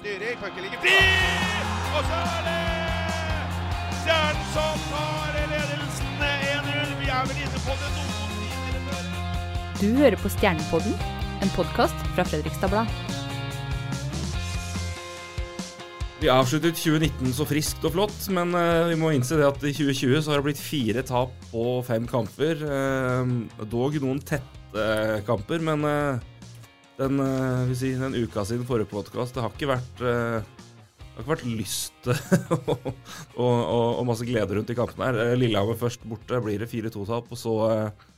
[0.00, 0.92] Styrer, kan ikke ligge fri!
[1.92, 2.60] Og så er det
[3.98, 6.94] Stjernen som tar ledelsen 1-0.
[7.02, 9.10] Vi er vel inne på det noen før.
[9.82, 10.96] Du hører på Stjernepodden,
[11.44, 12.96] en podkast fra Fredrikstad Blad.
[16.24, 19.76] Vi avsluttet 2019 så friskt og flott, men eh, vi må innse det at i
[19.76, 22.64] 2020 så har det blitt fire tap på fem kamper.
[22.64, 23.36] Eh,
[23.68, 24.90] dog noen tette
[25.28, 26.28] kamper, men eh,
[27.00, 30.40] den, eh, vil si, den uka siden forrige podkast, det har ikke vært eh,
[31.00, 32.06] det har ikke vært lyst
[32.54, 32.86] og,
[33.40, 33.56] og,
[33.98, 35.20] og masse glede rundt i kampene her.
[35.24, 37.28] Eh, Lillehammer først borte, blir det 4-2-tap.
[37.32, 38.08] Og så eh,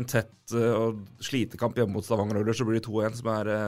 [0.00, 3.52] en tett eh, og slitekamp hjemme mot Stavanger Oilers, så blir det 2-1, som er
[3.54, 3.58] vi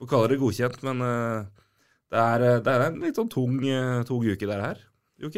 [0.00, 1.64] Får kalle det godkjent, men eh,
[2.10, 4.78] det er, eh, det er en litt sånn tung, eh, tung uke der her.
[5.20, 5.28] Jo?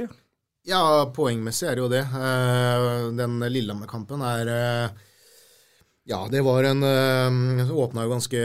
[0.71, 2.03] Ja, poengmessig er det jo det.
[2.07, 5.09] Eh, Den Lillehammer-kampen er eh,
[6.05, 8.39] Ja, det var en øh, Åpna jo ganske,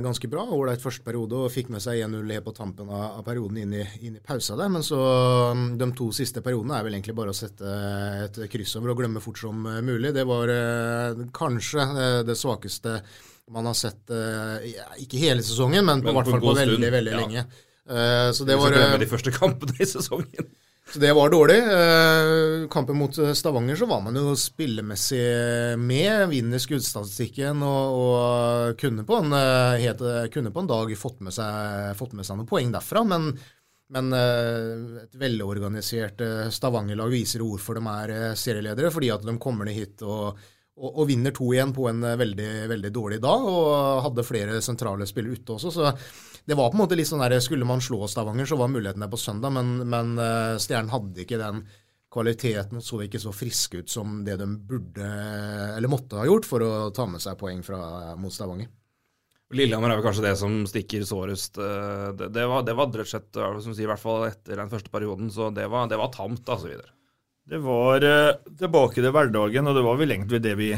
[0.00, 0.46] ganske bra.
[0.56, 4.16] Ålreit første periode og fikk med seg 1-0 på tampen av, perioden inn i, inn
[4.16, 4.72] i pausa der.
[4.72, 5.00] Men så
[5.52, 7.76] mm, de to siste periodene er vel egentlig bare å sette
[8.24, 10.14] et kryss over og glemme fort som eh, mulig.
[10.16, 12.96] Det var øh, kanskje eh, det svakeste
[13.52, 14.64] man har sett øh,
[15.04, 17.20] Ikke hele sesongen, men, Men på hvert fall på veldig, veldig ja.
[17.20, 17.46] lenge.
[17.84, 20.48] Uh, så det var eh, de første kampene i sesongen.
[20.92, 21.56] Så det var dårlig.
[21.58, 25.24] Eh, kampen mot Stavanger så var man jo spillemessig
[25.80, 26.28] med.
[26.30, 29.34] Vinner skuddstatistikken og, og kunne, på en,
[29.80, 33.02] het, kunne på en dag fått med seg, fått med seg noen poeng derfra.
[33.08, 33.32] Men,
[33.94, 38.92] men eh, et velorganisert eh, Stavanger-lag viser hvorfor de er eh, serieledere.
[38.94, 40.38] Fordi at de kommer ned hit og,
[40.76, 43.48] og, og vinner 2-1 på en eh, veldig, veldig dårlig dag.
[43.50, 45.74] Og hadde flere sentrale spillere ute også.
[45.74, 45.92] så
[46.44, 49.00] det var på en måte litt sånn der, Skulle man slå Stavanger, så var muligheten
[49.04, 51.64] der på søndag, men, men eh, Stjernen hadde ikke den
[52.14, 55.08] kvaliteten og så ikke så friske ut som det de burde
[55.74, 58.70] eller måtte ha gjort for å ta med seg poeng fra, mot Stavanger.
[59.54, 61.58] Lillehammer er vel kanskje det som stikker sårest.
[61.62, 64.58] eh, Det, det, var, det var rett og slett, som sier, i hvert fall etter
[64.60, 66.90] den første perioden, så det var, det var tamt, altså, så videre.
[67.44, 70.70] Det var eh, tilbake til hverdagen, og det var vel egentlig det vi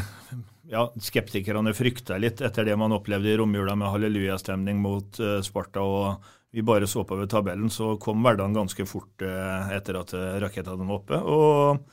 [0.70, 5.84] ja, skeptikerne frykta litt etter det man opplevde i romjula med hallelujastemning mot uh, Sparta.
[5.84, 10.14] og vi bare så på ved tabellen, så kom hverdagen ganske fort uh, etter at
[10.16, 11.20] uh, rakettene var oppe.
[11.20, 11.84] Og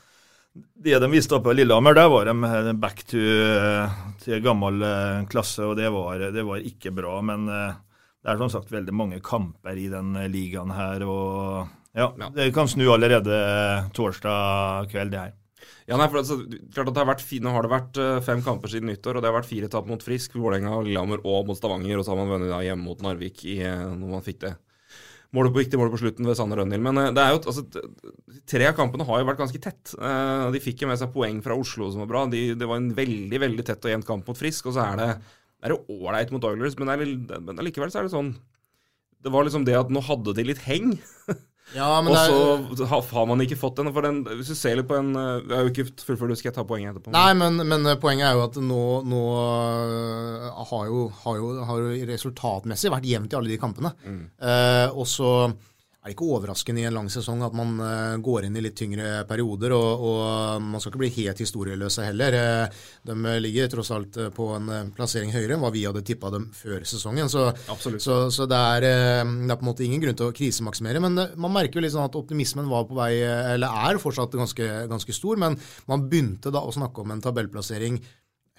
[0.54, 4.84] det de viste oppe på Lillehammer, der var de eh, back to, eh, til gammel
[4.86, 7.16] eh, klasse, og det var, det var ikke bra.
[7.26, 7.80] Men eh,
[8.22, 12.52] det er som sagt veldig mange kamper i den eh, ligaen her, og ja, det
[12.54, 15.34] kan snu allerede eh, torsdag kveld, det her.
[15.90, 16.38] Ja, nei, for altså,
[16.72, 19.24] klart at det har vært, fine, har det vært eh, fem kamper siden nyttår, og
[19.24, 22.00] det har vært fire tap mot Frisk, Vålerenga, Lillehammer og mot Stavanger.
[22.00, 24.54] Og så har man vunnet hjemme mot Narvik i, eh, når man fikk det
[25.34, 26.86] målet på viktig mål på slutten ved Sander Rønhild.
[26.86, 27.66] Men eh, det er jo, altså,
[28.54, 29.96] tre av kampene har jo vært ganske tett.
[30.54, 32.26] De fikk jo med seg poeng fra Oslo som var bra.
[32.32, 34.72] De, det var en veldig veldig tett og jevn kamp mot Frisk.
[34.72, 35.10] Og så er det
[35.64, 37.04] det ålreit mot Oilers, men, er,
[37.40, 38.34] men allikevel så er det sånn
[39.24, 40.96] Det var liksom det at nå hadde de litt heng.
[41.74, 43.90] Ja, men Og det er, så har man ikke fått den.
[43.96, 46.52] For den, hvis du ser litt på en eh, Jeg har jo ikke fullført, skal
[46.52, 47.14] jeg ta poenget etterpå?
[47.16, 51.84] Nei, men, men poenget er jo at nå, nå øh, har, jo, har, jo, har
[51.84, 53.94] jo resultatmessig vært jevnt i alle de kampene.
[54.06, 55.34] Eh, og så
[56.04, 58.76] er det ikke overraskende i en lang sesong at man eh, går inn i litt
[58.76, 62.36] tyngre perioder, og, og man skal ikke bli helt historieløse heller.
[62.36, 66.04] Eh, de ligger tross alt eh, på en eh, plassering høyere enn hva vi hadde
[66.04, 67.32] tippa dem før sesongen.
[67.32, 67.46] Så,
[68.04, 71.06] så, så det, er, eh, det er på en måte ingen grunn til å krisemaksimere.
[71.08, 74.04] Men eh, man merker jo litt sånn at optimismen var på vei, eh, eller er
[74.04, 75.40] fortsatt ganske, ganske stor.
[75.40, 75.56] Men
[75.88, 78.02] man begynte da å snakke om en tabellplassering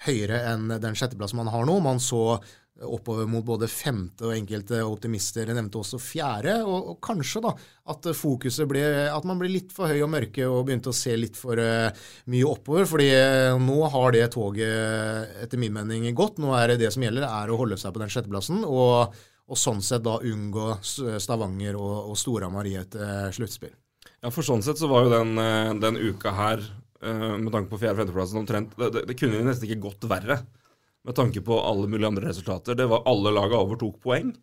[0.09, 1.77] høyere enn den sjetteplassen man har nå.
[1.85, 2.39] Man så
[2.83, 6.57] oppover mot både femte og enkelte optimister nevnte også fjerde.
[6.67, 7.53] Og, og kanskje da
[7.93, 11.15] at fokuset ble at man ble litt for høy og mørke og begynte å se
[11.15, 11.87] litt for uh,
[12.31, 12.87] mye oppover.
[12.89, 16.41] fordi eh, nå har det toget etter min mening gått.
[16.41, 18.65] Nå er det det som gjelder, er å holde seg på den sjetteplassen.
[18.65, 20.79] og og sånn sett da unngå
[21.21, 23.75] Stavanger og, og Storhamar i et uh, sluttspill.
[24.23, 25.37] Ja, for sånn sett så var jo den,
[25.83, 26.63] den uka her,
[27.05, 30.07] uh, med tanke på fjerde- og femteplassen omtrent det, det, det, kunne nesten ikke gått
[30.09, 30.39] verre.
[31.05, 32.75] Med tanke på alle mulige andre resultater.
[32.75, 34.33] Det var Alle laga overtok poeng.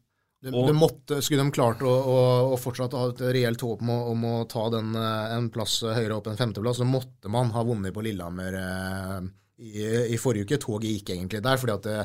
[0.42, 2.16] Det, det måtte, skulle de klart å, å,
[2.50, 6.16] å, fortsatt ha et reelt håp om å, om å ta den en plass høyere
[6.16, 9.20] opp enn femteplass, så måtte man ha vunnet på Lillehammer eh,
[9.62, 10.58] i, i, forrige uke.
[10.64, 11.98] Toget gikk egentlig der, fordi at det,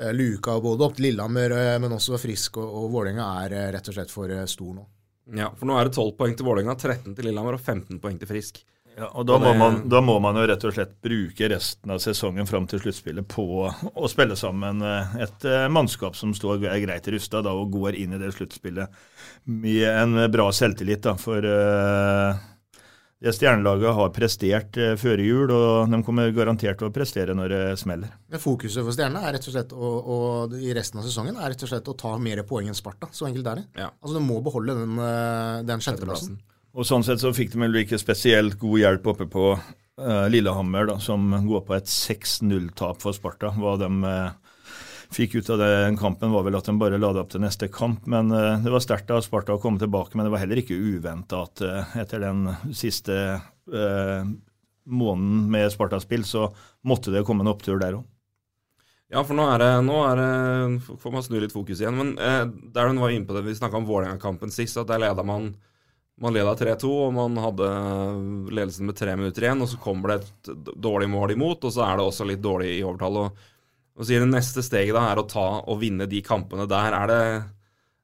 [0.00, 3.68] Eh, luka både opp til Lillehammer, eh, men også Frisk og, og Vålerenga er eh,
[3.72, 4.84] rett og slett for stor nå.
[5.36, 8.18] Ja, for nå er det 12 poeng til Vålerenga, 13 til Lillehammer og 15 poeng
[8.20, 8.60] til Frisk.
[8.96, 11.50] Ja, og da, og det, må man, da, må man, jo rett og slett bruke
[11.52, 14.80] resten av sesongen fram til sluttspillet på å spille sammen
[15.20, 18.96] et mannskap som står greit rusta og går inn i det sluttspillet
[19.46, 21.02] med en bra selvtillit.
[21.06, 22.38] Da, for uh,
[23.22, 27.54] det stjernelaget har prestert uh, før jul, og de kommer garantert til å prestere når
[27.54, 28.16] det smeller.
[28.32, 31.54] Men Fokuset for Stjernene er rett og slett, å, og, i resten av sesongen er
[31.54, 33.10] rett og slett å ta mer poeng enn Sparta.
[33.14, 33.66] Så enkelt er det.
[33.84, 33.92] Ja.
[34.02, 36.40] Altså Du må beholde den, eh, den sjetteplassen.
[36.76, 40.90] Og Sånn sett så fikk de vel ikke spesielt god hjelp oppe på uh, Lillehammer,
[40.90, 43.54] da, som går på et 6-0-tap for Sparta.
[43.56, 44.74] Hva de uh,
[45.16, 47.70] fikk ut av den kampen, var vel at de bare la det opp til neste
[47.72, 48.04] kamp.
[48.12, 50.76] Men uh, det var sterkt av Sparta å komme tilbake, men det var heller ikke
[50.76, 51.64] uventa at
[51.96, 52.44] etter den
[52.76, 53.40] siste
[54.86, 56.50] måneden med Sparta-spill, så
[56.86, 58.04] måtte det komme en opptur der òg.
[59.12, 61.94] Ja, for nå er det, nå er det får man snu litt fokus igjen.
[61.94, 62.42] Men eh,
[62.74, 65.52] der hun var inne på det, vi snakka om Vålerenga-kampen sist, at der leda man
[66.22, 67.66] man leda 3-2, og man hadde
[68.56, 69.64] ledelsen med tre minutter igjen.
[69.64, 72.72] Og så kommer det et dårlig mål imot, og så er det også litt dårlig
[72.78, 73.22] i overtall.
[73.26, 73.44] og
[73.96, 76.92] og sier det neste steget da er å ta og vinne de kampene der.
[76.92, 77.20] Er det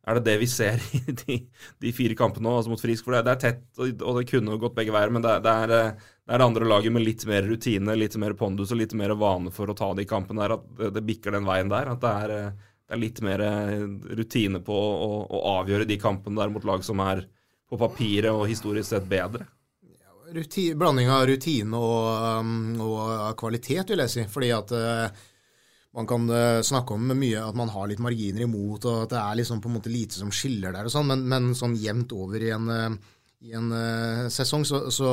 [0.02, 1.36] er det det vi ser i de,
[1.84, 3.06] de fire kampene nå, altså mot Frisk?
[3.06, 5.12] For det, det er tett, og det kunne gått begge veier.
[5.14, 5.92] Men det, det, er,
[6.26, 9.52] det er andre laget med litt mer rutine, litt mer pondus og litt mer vane
[9.54, 10.56] for å ta de kampene der.
[10.56, 11.92] At det, det bikker den veien der.
[11.92, 13.44] At det er, det er litt mer
[14.18, 17.22] rutine på å, å, avgjøre de kampene der mot lag som er
[17.72, 19.46] på papiret og historisk sett bedre.
[20.32, 24.24] Rutin, blanding av rutine og, um, og, kvalitet, vil jeg si.
[24.32, 25.24] Fordi at uh,
[25.96, 29.20] man kan uh, snakke om mye at man har litt marginer imot, og at det
[29.22, 32.14] er liksom på en måte lite som skiller der, og sånn, men, men, sånn jevnt
[32.16, 35.12] over i en, uh, i en uh, sesong, så, så,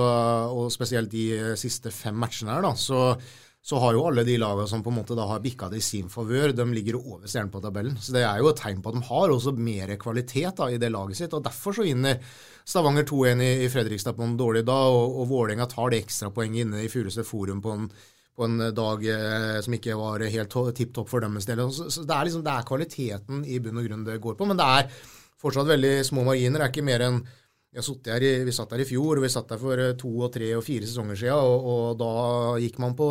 [0.56, 3.13] og spesielt de siste fem matchene her, da, så,
[3.69, 5.86] så har jo alle de lagene som på en måte da har bikka det i
[5.86, 8.00] sin favør, de ligger over stjernen på tabellen.
[8.01, 10.80] Så det er jo et tegn på at de har også mer kvalitet da, i
[10.81, 11.36] det laget sitt.
[11.38, 12.18] og Derfor så vinner
[12.66, 16.66] Stavanger 2-1 i, i, Fredrikstad på en dårlig dag, og, og Vålerenga tar det ekstrapoenget
[16.66, 17.92] inne i Furuset Forum på en
[18.39, 21.60] på en dag eh, som ikke var helt tipp topp for deres del.
[21.75, 24.48] Så, så det, er liksom, det er kvaliteten i bunn og grunn det går på.
[24.48, 24.88] Men det er
[25.44, 26.62] fortsatt veldig små marginer.
[26.62, 27.19] Det er ikke mer enn
[27.75, 30.56] her Vi satt der i fjor, og vi satt der for eh, to og tre
[30.57, 32.12] og fire sesonger siden, og, og da
[32.63, 33.10] gikk man på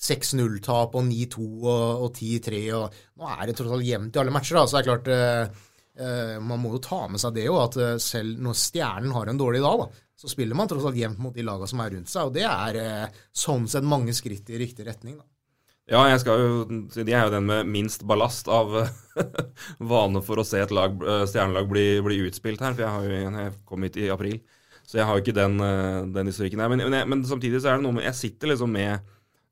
[0.00, 2.60] 6-0-tap og 9-2 og, og 10-3.
[2.76, 4.58] og Nå er det tross alt jevnt i alle matcher.
[4.58, 5.66] da, så det er klart eh,
[6.00, 9.28] eh Man må jo ta med seg det òg, at eh, selv når Stjernen har
[9.28, 11.92] en dårlig dag, da, så spiller man tross alt jevnt mot de lagene som er
[11.94, 12.30] rundt seg.
[12.30, 15.20] Og det er eh, sånn sett mange skritt i riktig retning.
[15.20, 15.29] da.
[15.90, 16.50] Ja, jeg skal jo,
[16.94, 18.70] de er jo den med minst ballast av
[19.92, 22.76] vane for å se et lag, eh, stjernelag bli, bli, utspilt her.
[22.76, 24.36] For jeg har jo jeg kom hit i april,
[24.86, 26.70] så jeg har jo ikke den, eh, den historikken her.
[26.70, 29.02] Men, men, men, samtidig så er det noe med Jeg sitter liksom med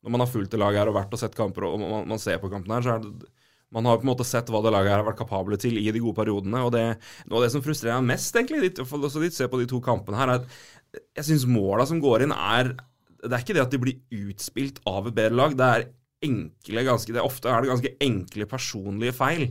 [0.07, 2.23] Når man har fulgt det laget her og vært og sett kamper, og man, man
[2.23, 3.35] ser på kampene her, så er det
[3.75, 5.91] man har på en måte sett hva det laget her har vært kapable til i
[5.93, 6.63] de gode periodene.
[6.65, 6.87] og det,
[7.29, 9.83] Noe av det som frustrerer meg mest, egentlig, litt, også litt se på de to
[9.85, 12.73] kampene her, er at jeg syns måla som går inn, er
[13.19, 15.59] Det er ikke det at de blir utspilt av et bedre lag.
[15.59, 15.85] Det er
[16.25, 19.49] enkle, ganske, det ofte er det ganske enkle personlige feil.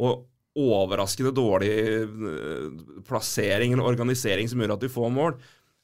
[0.00, 0.26] Og
[0.58, 2.68] overraskende dårlig eh,
[3.08, 5.36] plassering eller organisering som gjør at de får mål.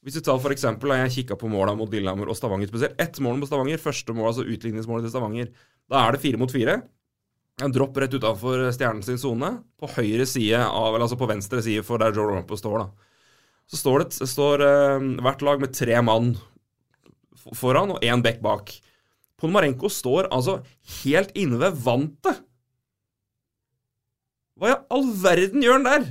[0.05, 2.95] Hvis du tar for eksempel, Jeg kikka på måla mot Lillehammer og Stavanger spesielt.
[3.01, 5.49] Ett mål mot Stavanger, første mål, altså utligningsmålet til Stavanger.
[5.89, 6.81] Da er det fire mot fire.
[7.59, 11.59] En dropp rett utafor stjernen sin sone, på høyre side av, eller altså på venstre
[11.65, 12.85] side for der Joe Rompo står.
[12.85, 13.09] da.
[13.67, 16.37] Så står det står, eh, hvert lag med tre mann
[17.55, 18.71] foran og én bekk bak.
[19.39, 20.59] Ponomarenko står altså
[21.01, 22.41] helt inne ved vantet.
[24.59, 26.09] Hva i all verden gjør han der?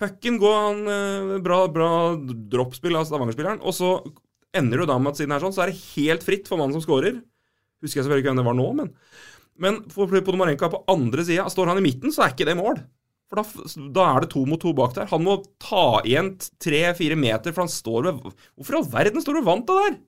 [0.00, 1.90] Pucken går han uh, Bra, bra
[2.52, 3.60] droppspill av Stavanger-spilleren.
[3.66, 3.96] Og så
[4.56, 6.78] ender du da med at siden her sånn, så er det helt fritt for mannen
[6.78, 7.18] som scorer.
[7.82, 8.94] Husker jeg selvfølgelig ikke hvem det var nå, men
[9.60, 11.44] men for Ponomarenko er på andre sida.
[11.52, 12.80] Står han i midten, så er ikke det mål.
[13.30, 15.10] For da, da, er det to mot to bak der.
[15.12, 19.38] Han må ta igjen tre-fire meter, for han står ved Hvorfor i all verden står
[19.38, 19.98] du vant til det der?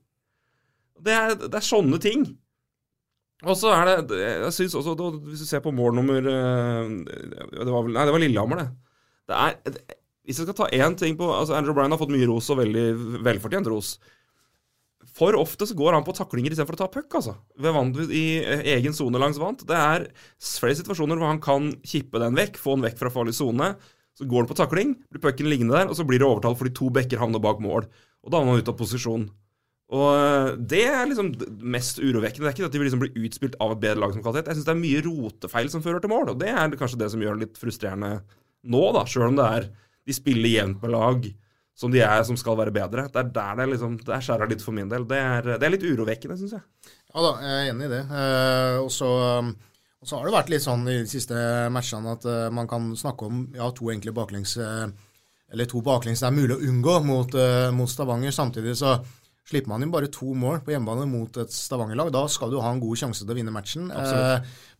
[1.02, 2.25] Det er, det er sånne ting.
[3.42, 4.94] Og så er det Jeg syns også,
[5.26, 6.92] hvis du ser på mål nummer eh,
[7.50, 8.68] det var, Nei, det var Lillehammer, det.
[9.30, 9.87] Det er
[10.22, 12.61] Hvis jeg skal ta én ting på altså Andrew Bryan har fått mye ros, og
[12.62, 12.84] veldig
[13.26, 13.96] velfortjent ros.
[15.18, 17.34] for ofte så går han på taklinger istedenfor å ta puck, altså.
[17.58, 18.22] Ved vant, I
[18.76, 19.66] egen sone langs vant.
[19.66, 20.06] Det er
[20.38, 23.75] flere situasjoner hvor han kan kippe den vekk, få den vekk fra farlig sone.
[24.16, 26.72] Så går han på takling, blir pucken liggende der, og så blir det overtall fordi
[26.78, 27.90] to bekker havner bak mål.
[28.22, 29.26] Og da er han ute av posisjon.
[29.92, 31.30] Og eh, det er liksom
[31.75, 32.46] mest urovekkende.
[32.46, 34.49] Det er ikke at de liksom blir utspilt av et bedre lag som kvalitet.
[34.49, 37.11] Jeg syns det er mye rotefeil som fører til mål, og det er kanskje det
[37.12, 38.12] som gjør det litt frustrerende
[38.62, 39.04] nå, da.
[39.08, 39.68] Sjøl om det er
[40.08, 41.28] de spiller jevnt med lag
[41.78, 43.06] som de er, som skal være bedre.
[43.12, 45.04] Det er der det liksom, det er skjæra litt for min del.
[45.08, 46.92] Det er, det er litt urovekkende, syns jeg.
[47.12, 48.02] Ja da, jeg er enig i det.
[48.22, 49.12] Eh, så
[50.02, 51.37] og så har det vært litt sånn i de siste
[51.70, 56.26] matchene at uh, man kan snakke om ja, to enkle baklengs Eller to baklengs det
[56.26, 57.37] er mulig å unngå mot,
[57.76, 58.34] mot Stavanger.
[58.34, 58.96] Samtidig så
[59.49, 62.12] slipper man inn bare to mål på hjemmebane mot et Stavanger-lag.
[62.14, 63.88] Da skal du ha en god sjanse til å vinne matchen.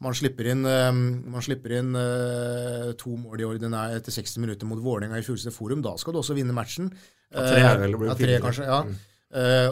[0.03, 1.97] man slipper inn, man slipper inn
[2.99, 5.83] to mål i ordinær etter 60 minutter mot Vålerenga i Fuglestad Forum.
[5.83, 6.93] Da skal du også vinne matchen.
[7.33, 8.83] Ja, tre eller vel, ja, tre kanskje, ja.
[8.85, 8.97] Mm.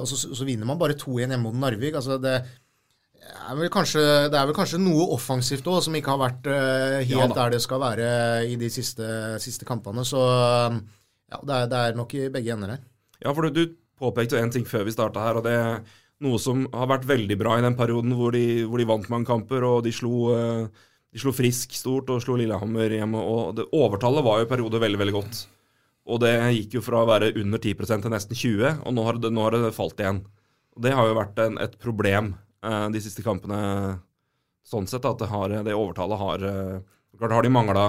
[0.01, 1.95] og så, så, vinner man bare 2-1 hjemme mot Narvik.
[1.99, 2.39] altså det
[3.21, 7.13] er kanskje, det er vel kanskje noe offensivt òg som ikke har vært uh, helt
[7.13, 8.09] ja, der det skal være
[8.49, 9.07] i de siste,
[9.43, 10.05] siste kampene.
[10.09, 12.83] Så ja, det er, det er, nok i begge ender her.
[13.21, 15.83] Ja, for du, du påpekte jo én ting før vi starta her, og det er
[16.25, 19.29] noe som har vært veldig bra i den perioden hvor de, hvor de vant mange
[19.29, 23.21] kamper, og de slo, uh, de slo Frisk stort og slo Lillehammer hjemme.
[23.21, 25.41] og det, Overtallet var jo i perioder veldig, veldig godt.
[26.11, 29.21] Og det gikk jo fra å være under 10% til nesten 20 og nå har
[29.21, 30.25] det, nå har det falt igjen.
[30.77, 33.59] Og Det har jo vært en, et problem Eh, de siste kampene
[34.67, 35.07] sånn sett.
[35.09, 37.85] At det, har, det overtallet har eh, Klart har de mangla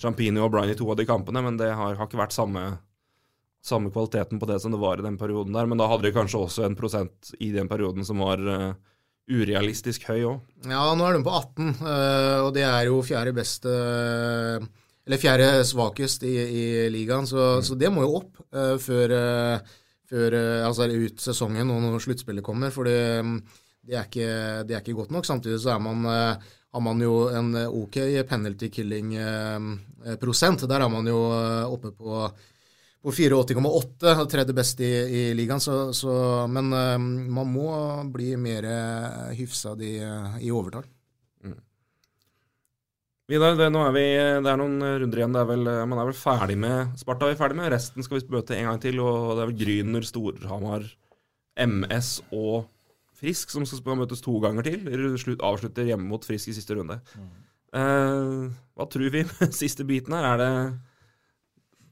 [0.00, 2.62] Champini og Bryan i to av de kampene, men det har, har ikke vært samme,
[3.64, 5.68] samme, kvaliteten på det som det var i den perioden der.
[5.68, 8.72] Men da hadde de kanskje også en prosent i den perioden som var uh,
[9.30, 10.38] urealistisk høy òg.
[10.66, 13.74] Ja, nå er de på 18, uh, og det er jo fjerde beste
[15.06, 17.66] Eller fjerde svakest i, i ligaen, så, mm.
[17.68, 19.16] så, det må jo opp uh, før,
[20.10, 22.72] før altså ut sesongen og når sluttspillet kommer.
[22.74, 23.00] for det
[23.90, 24.30] det er, ikke,
[24.68, 25.26] det er ikke, godt nok.
[25.26, 26.36] Samtidig så man, eh,
[26.72, 27.96] har man jo en ok
[28.28, 30.68] penalty killing-prosent.
[30.68, 32.30] Der er man jo eh, oppe på,
[33.02, 35.62] på 84,8, tredje beste i, i ligaen.
[35.62, 36.12] Så, så,
[36.52, 37.72] men eh, man må
[38.12, 38.66] bli mer
[39.36, 39.94] hyfsad i,
[40.44, 40.84] i overtall.
[41.44, 41.56] Mm.
[43.30, 44.06] Vidar, det, nå er vi,
[44.44, 45.36] det er noen runder igjen.
[45.36, 47.70] Det er vel, man er vel ferdig med Sparta er vi ferdig med.
[47.72, 49.00] Resten skal vi møte en gang til.
[49.04, 50.90] og Det er vel Gryner, Storhamar,
[51.60, 52.68] MS og
[53.20, 54.88] Frisk, som skal møtes to ganger til.
[55.20, 57.00] Slutt, Avslutter hjemme mot Frisk i siste runde.
[57.16, 57.30] Mm.
[57.70, 60.32] Eh, hva tror vi med siste biten her?
[60.32, 60.52] Er det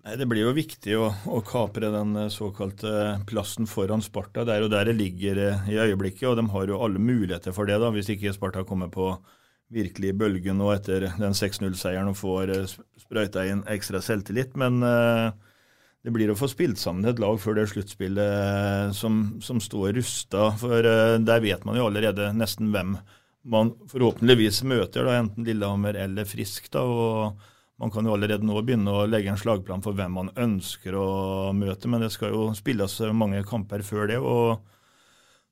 [0.05, 4.45] Nei, Det blir jo viktig å, å, kapre den eh, såkalte plassen foran Sparta.
[4.47, 7.57] Det er jo der det ligger eh, i øyeblikket, og de har jo alle muligheter
[7.57, 9.13] for det, da, hvis ikke Sparta kommer på
[9.73, 14.57] virkelig bølgen nå etter den 6-0-seieren og får eh, sprøyta inn ekstra selvtillit.
[14.61, 15.29] Men uh,
[16.05, 19.93] det blir å få spilt sammen et lag før det sluttspillet eh, som, som står
[19.99, 20.51] rusta.
[20.61, 22.97] For uh, der vet man jo allerede nesten hvem
[23.49, 26.71] man forhåpentligvis møter, da, enten Lillehammer eller Frisk.
[26.73, 27.47] da, og
[27.79, 31.53] Man kan jo allerede nå begynne å legge en slagplan for hvem man ønsker å
[31.55, 34.19] møte, men det skal jo spilles mange kamper før det.
[34.19, 34.59] og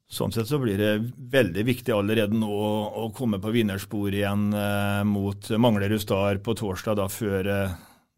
[0.06, 0.90] Sånn sett så blir det
[1.32, 7.00] veldig viktig allerede nå å komme på vinnersporet igjen eh, mot Manglerud Star på torsdag,
[7.00, 7.72] da før eh,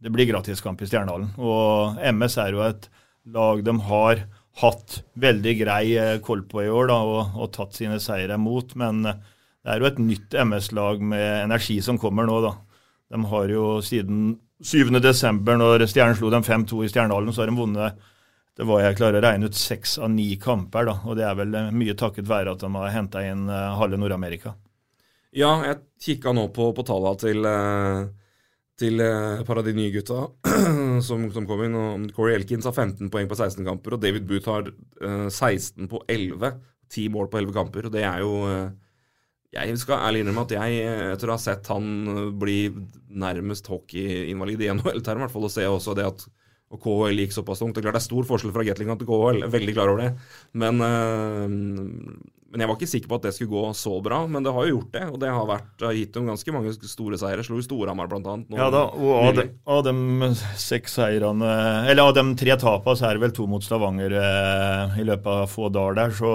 [0.04, 1.32] det blir gratiskamp i Stjernehallen.
[1.40, 2.90] Og MS er jo et
[3.32, 4.20] lag de har
[4.60, 8.74] hatt veldig grei eh, koll på i år da, og, og, tatt sine seire mot.
[8.78, 9.20] Men eh,
[9.64, 12.40] det er jo et nytt MS-lag med energi som kommer nå.
[12.44, 12.54] da.
[13.08, 17.58] De har jo siden 7.12., når Stjernen slo dem 5-2 i Stjernehallen, så har de
[17.58, 18.06] vunnet
[18.58, 20.88] det var jeg klarer å regne ut seks av ni kamper.
[20.88, 24.00] da, og Det er vel mye takket være at de har henta inn uh, halve
[24.02, 24.56] Nord-Amerika.
[25.30, 28.08] Ja, jeg kikka nå på, på tallene til uh
[28.78, 30.28] til et par av de nye gutta
[31.08, 31.74] som, som, kom inn.
[31.74, 35.30] og Corey Elkins har 15 poeng på 16 kamper, og David Booth har uh, eh,
[35.32, 36.52] 16 på 11.
[36.88, 37.88] 10 mål på 11 kamper.
[37.88, 38.34] og Det er jo
[39.54, 40.80] Jeg skal ærlig innrømme at jeg,
[41.14, 41.86] etter å ha sett han
[42.40, 42.58] bli
[43.08, 46.28] nærmest hockeyinvalid i NHL-term, i hvert fall å se også det at
[46.68, 47.78] og KHL gikk såpass tungt.
[47.78, 50.10] Det er klart det er stor forskjell fra Gatlinga til KHL, veldig klar over det.
[50.60, 54.44] Men uh, men jeg var ikke sikker på at det skulle gå så bra, men
[54.44, 55.02] det har jo gjort det.
[55.12, 57.44] Og det har, vært, har gitt dem ganske mange store seire.
[57.44, 58.36] Slo Storhamar bl.a.
[58.56, 61.50] Ja da, og av de, av de, seks seirene
[61.90, 65.28] Eller av de tre tapene, så er det vel to mot Stavanger eh, i løpet
[65.28, 66.32] av få dager der, så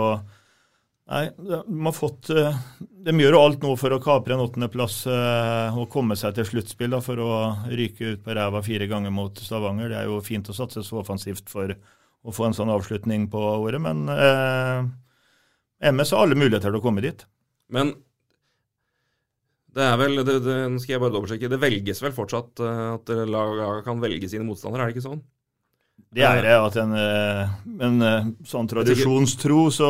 [1.12, 5.76] Nei, de fått eh, De gjør jo alt nå for å kapre en åttendeplass eh,
[5.76, 7.32] og komme seg til sluttspill for å
[7.68, 9.92] ryke ut på ræva fire ganger mot Stavanger.
[9.92, 11.76] Det er jo fint å satse så offensivt for
[12.24, 14.88] å få en sånn avslutning på året, men eh,
[15.92, 17.26] MS har alle muligheter til å komme dit.
[17.76, 17.92] Men
[19.76, 21.50] det er vel det, det, Nå skal jeg bare dobbeltsjekke.
[21.52, 25.24] Det velges vel fortsatt uh, at laget kan velge sine motstandere, er det ikke sånn?
[26.14, 26.54] Det er det.
[26.54, 29.88] at en, eh, Men eh, sånn tradisjonstro så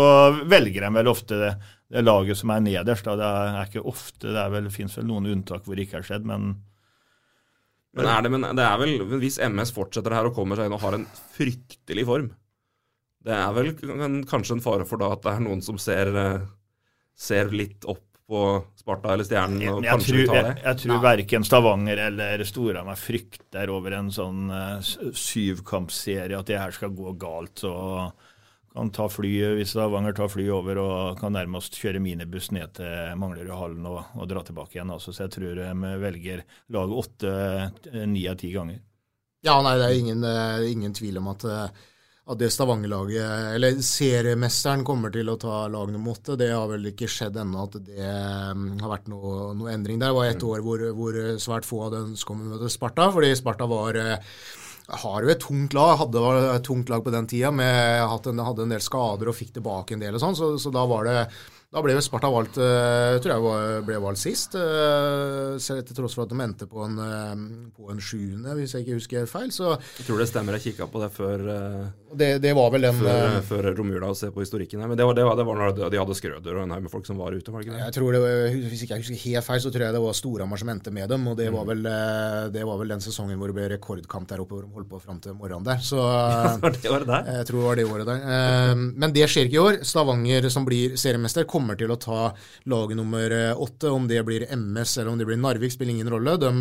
[0.47, 1.53] velger en vel ofte det,
[1.91, 3.07] det laget som er nederst.
[3.07, 3.17] Da.
[3.19, 6.07] Det er ikke ofte, det er vel, finnes vel noen unntak hvor det ikke har
[6.07, 6.53] skjedd, men
[7.93, 10.73] men, er det, men det er vel, hvis MS fortsetter her og kommer seg inn
[10.73, 11.03] og har en
[11.35, 12.31] fryktelig form
[13.21, 13.69] Det er vel
[14.25, 16.47] kanskje en fare for da at det er noen som ser, eh,
[17.13, 18.43] ser litt opp på
[18.79, 23.97] Sparta eller Stjernen Jeg, jeg, tror, jeg, jeg tror verken Stavanger eller Storhamar frykter over
[23.99, 27.61] en sånn uh, syvkampserie at det her skal gå galt.
[27.61, 27.73] så
[28.73, 33.13] kan ta fly, Hvis Stavanger tar fly over og kan nærmest kjøre minibuss ned til
[33.21, 34.93] Manglerudhallen og, og dra tilbake igjen.
[34.95, 36.41] Altså, så jeg tror de velger
[36.73, 37.35] lag åtte,
[38.09, 38.81] ni av ti ganger.
[39.43, 41.83] Ja, nei, det er ingen, eh, ingen tvil om at, eh,
[42.23, 46.37] at det Stavanger-laget, eller seriemesteren, kommer til å ta lag nummer åtte.
[46.39, 48.11] Det har vel ikke skjedd ennå at det
[48.55, 50.13] mm, har vært noe, noe endring der.
[50.13, 53.33] Det var et år hvor, hvor svært få hadde ønsket om å møte Sparta, fordi
[53.35, 54.37] Sparta var eh,
[55.03, 58.75] har jo et tungt lag, hadde et tungt lag på den tida, med hadde en
[58.75, 61.19] del skader og fikk tilbake en del og sånn, så, så da var det
[61.73, 66.27] da ble vel Sparta valgt, uh, tror jeg ble valgt sist, Selv til tross for
[66.27, 69.49] at de endte på en, uh, på en sjuende, hvis jeg ikke husker feil.
[69.53, 71.47] Så, jeg tror det stemmer, jeg kikka på det før
[72.13, 74.89] det, det, var vel den, før, før romjula og se på historikken her.
[74.91, 76.93] Men det var, det var, det var når de hadde Skrøder og en haug med
[76.93, 77.65] folk som var ute, var?
[77.65, 80.17] Jeg tror det var, Hvis ikke jeg husker helt feil, så tror jeg det var
[80.17, 81.25] Storhamar som endte med dem.
[81.31, 81.81] Og det, var vel,
[82.53, 85.01] det var vel den sesongen hvor det ble rekordkamp der oppe, hvor de holdt på
[85.01, 85.81] fram til morgenen der.
[85.81, 85.97] Så,
[86.63, 87.31] var det året der?
[87.39, 88.83] Jeg tror det var det året der.
[88.93, 89.79] Men det skjer ikke i år.
[89.87, 92.19] Stavanger, som blir seriemester, kommer kommer til å ta
[92.71, 93.89] lag nummer åtte.
[93.89, 96.35] Om det blir MS eller om det blir Narvik, spiller ingen rolle.
[96.41, 96.51] De,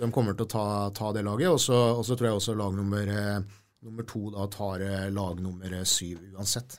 [0.00, 1.50] de kommer til å ta, ta det laget.
[1.50, 3.10] Og så tror jeg også lag nummer,
[3.84, 6.78] nummer to da tar lag nummer syv uansett.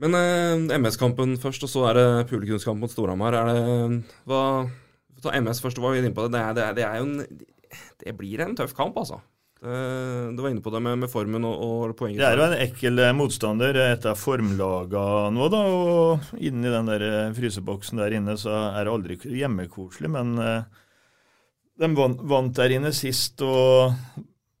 [0.00, 3.36] Men eh, MS-kampen først, og så er det publikumskamp mot Storhamar.
[4.28, 4.44] Hva,
[5.20, 6.38] Ta MS først, du var inne på det.
[6.38, 9.20] Det, er, det, er, det, er en, det blir en tøff kamp, altså.
[9.60, 12.22] Du var inne på det med, med formen og, og poenget.
[12.22, 15.02] Det er jo en ekkel motstander, et av formlaga
[15.34, 15.60] nå, da.
[15.68, 17.04] Og inni den der
[17.36, 20.32] fryseboksen der inne så er det aldri hjemmekoselig, men
[21.80, 23.92] de vant der inne sist, og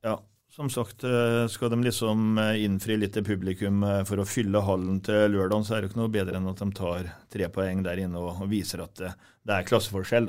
[0.04, 0.18] ja,
[0.52, 1.04] som sagt,
[1.52, 5.80] skal de liksom innfri litt til publikum for å fylle hallen til lørdag, så er
[5.80, 8.84] det ikke noe bedre enn at de tar tre poeng der inne og, og viser
[8.84, 9.16] at det,
[9.48, 10.28] det er klasseforskjell.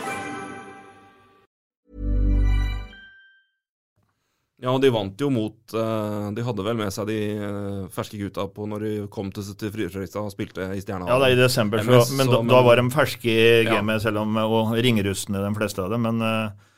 [4.61, 8.45] Ja, de vant jo mot uh, De hadde vel med seg de uh, ferske gutta
[8.53, 11.07] på når de kom til, til Fredrikstad og spilte i Stjerna.
[11.09, 13.63] Ja, det er i desember, så, MS, men, da, men, da, var de ferske i
[13.65, 14.03] gamet, ja.
[14.05, 16.05] selv om og ringrustne, de fleste av dem.
[16.05, 16.69] Men uh,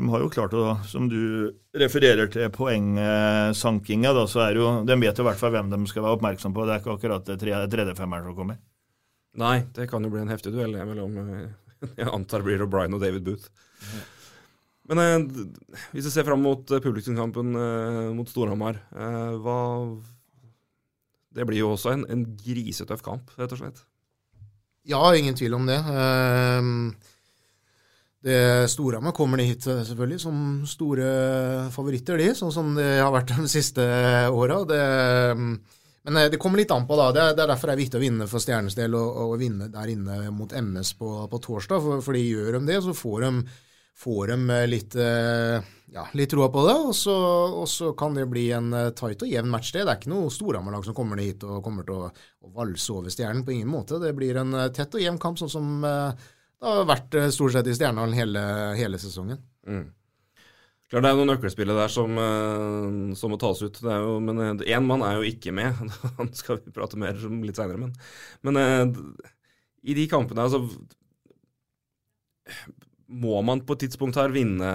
[0.00, 1.20] de har jo klart å, som du
[1.76, 5.82] refererer til poengsankinga, da, så er jo De vet jo i hvert fall hvem de
[5.92, 6.64] skal være oppmerksom på.
[6.64, 8.60] Det er ikke akkurat tredje-femmeren som kommer.
[9.36, 11.20] Nei, det kan jo bli en heftig duell mellom
[12.00, 13.52] Jeg antar det blir O'Brien og David Booth.
[13.92, 14.06] Ja.
[14.90, 15.42] Men eh,
[15.94, 19.58] hvis du ser fram mot eh, publikumskampen eh, mot Storhamar, eh, hva
[21.36, 23.82] Det blir jo også en, en, grisetøff kamp, rett og slett.
[24.86, 25.76] Ja, ingen tvil om det.
[25.76, 26.70] Eh,
[28.26, 31.08] det Storhamar kommer de hit eh, selvfølgelig som store
[31.74, 33.82] favoritter, de, sånn som de har vært de siste
[34.30, 34.62] åra.
[36.06, 37.10] Men det kommer litt an på, da.
[37.10, 39.38] Det er, det er derfor det er viktig å vinne for Stjernes del, og, og
[39.42, 41.82] vinne der inne mot MS på, på torsdag.
[41.82, 43.32] For, de gjør de det, så får de
[43.96, 47.14] får dem litt, ja, litt troa på det, og så,
[47.62, 49.72] og så, kan det bli en tight og jevn match.
[49.72, 52.10] Det Det er ikke noe Storhamar-lag som kommer hit og kommer til å,
[52.44, 54.00] å, valse over Stjernen, på ingen måte.
[54.02, 57.76] Det blir en tett og jevn kamp, sånn som det har vært stort sett i
[57.76, 58.42] Stjernehallen hele,
[58.76, 59.40] hele, sesongen.
[59.68, 59.86] Mm.
[60.90, 62.20] Klart Det er noen nøkkelspillere der som,
[63.18, 63.80] som, må tas ut.
[63.82, 65.80] Jo, men én mann er jo ikke med.
[66.20, 67.80] Han skal vi prate mer om litt seinere.
[67.80, 67.96] Men,
[68.46, 68.60] men
[69.86, 70.62] i de kampene altså
[73.06, 74.68] må man på et tidspunkt her vinne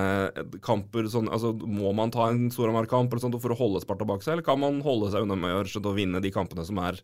[0.64, 4.48] kamper sånn, altså Må man ta en Storhamar-kamp for å holde Sparta bak seg, eller
[4.48, 7.02] kan man holde seg unna med å vinne de kampene som er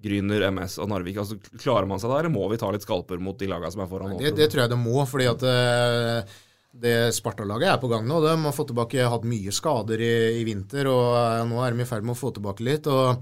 [0.00, 1.18] Gryner, MS og Narvik?
[1.22, 3.84] Altså, klarer man seg der, eller må vi ta litt skalper mot de lagene som
[3.84, 4.14] er foran?
[4.20, 6.38] Det, det tror jeg det må, fordi at uh,
[6.84, 8.20] det Sparta-laget er på gang nå.
[8.24, 11.84] De har fått tilbake, hatt mye skader i, i vinter, og uh, nå er de
[11.84, 12.88] i ferd med å få tilbake litt.
[12.88, 13.20] og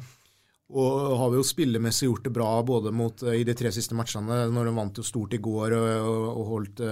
[0.68, 4.68] og har jo spillemessig gjort det bra både mot, i de tre siste matchene, når
[4.68, 6.84] de vant jo stort i går og, og holdt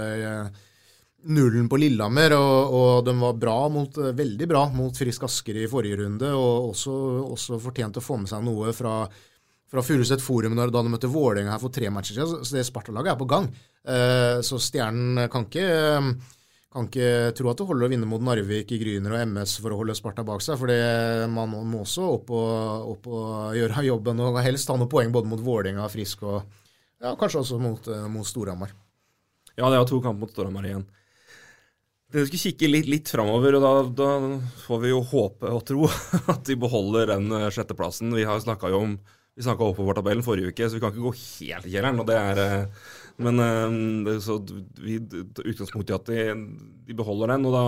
[1.26, 5.70] nullen på Lillehammer, og, og de var bra mot, veldig bra mot Frisk Asker i
[5.70, 6.94] forrige runde, og også,
[7.26, 9.00] også fortjent å få med seg noe fra,
[9.70, 12.46] fra Furuset Forum da de møtte Vålerenga her for tre matcher siden.
[12.46, 13.50] Så det Sparta-laget er på gang.
[13.86, 15.66] Eh, så Stjernen kan ikke
[16.76, 19.72] kan ikke tro at det holder å vinne mot Narvik i Gryner og MS for
[19.72, 20.58] å holde Sparta bak seg.
[20.60, 20.72] For
[21.32, 25.32] man må også opp og, opp og, gjøre jobben og helst ta noen poeng både
[25.32, 26.42] mot Vålerenga, Frisk og
[27.00, 28.76] ja, kanskje også mot, mot Storhamar.
[29.56, 30.84] Ja, det er to kamper mot Storhamar igjen.
[32.12, 34.10] Vi skal kikke litt, litt framover, og da, da,
[34.62, 35.88] får vi jo håpe og tro
[36.34, 38.14] at de beholder den eh, sjetteplassen.
[38.14, 38.94] Vi har jo om
[39.36, 42.00] vi snakka oppovertabellen forrige uke, så vi kan ikke gå helt i kjelleren.
[42.00, 42.86] og det er eh,
[43.22, 44.38] men uh, så
[44.80, 46.24] vi utgangspunktet i at de,
[46.88, 47.46] de, beholder den.
[47.48, 47.66] Og da,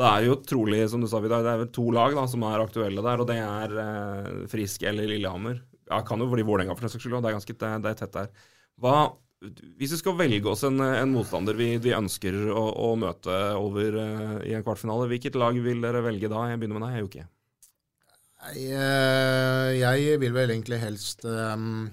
[0.00, 2.44] det er jo trolig, som du sa, Vidar, det er vel to lag da, som
[2.48, 3.24] er aktuelle der.
[3.24, 5.60] Og det er uh, Frisk eller Lillehammer.
[5.90, 7.18] Ja, kan jo bli Vålerenga for den saks skyld.
[7.18, 8.46] Det er ganske det, det er tett der.
[8.80, 8.94] Hva,
[9.80, 14.00] hvis vi skal velge oss en, en motstander vi, vi ønsker å, å, møte over
[14.00, 16.48] uh, i en kvartfinale, hvilket lag vil dere velge da?
[16.52, 17.28] Jeg begynner med deg, Jokke.
[18.40, 21.84] Jeg, jeg vil vel egentlig helst um,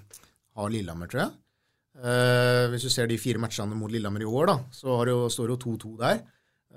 [0.58, 1.36] ha Lillehammer, tror jeg.
[1.98, 5.50] Uh, hvis du ser de fire matchene mot Lillehammer i år, da, så det, står
[5.50, 6.24] det jo 2-2 der.